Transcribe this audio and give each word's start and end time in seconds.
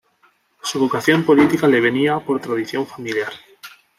Su 0.63 0.79
vocación 0.79 1.23
política 1.23 1.67
le 1.67 1.79
venía 1.79 2.17
por 2.17 2.41
tradición 2.41 2.87
familiar. 2.87 3.31